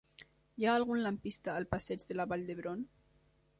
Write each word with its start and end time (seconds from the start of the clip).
Hi 0.61 0.65
ha 0.67 0.71
algun 0.77 1.01
lampista 1.01 1.53
al 1.57 1.69
passeig 1.75 2.07
de 2.09 2.19
la 2.19 2.25
Vall 2.35 2.49
d'Hebron? 2.51 2.85